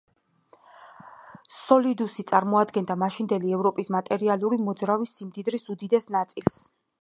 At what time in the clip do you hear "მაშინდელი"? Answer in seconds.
3.03-3.53